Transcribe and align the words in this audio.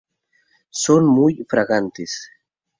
Son 0.71 1.05
muy 1.05 1.45
fragantes. 1.47 2.27